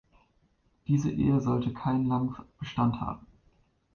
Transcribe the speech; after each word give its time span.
Diese 0.87 1.11
Ehe 1.11 1.39
sollte 1.41 1.71
keine 1.75 2.03
langen 2.07 2.35
Bestand 2.57 2.99
haben. 3.01 3.27